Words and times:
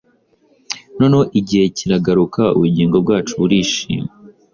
Noneho 0.97 1.25
igihe 1.39 1.65
kiragaruka: 1.77 2.41
Ubugingo 2.57 2.95
bwacu 3.03 3.33
burishima, 3.41 4.09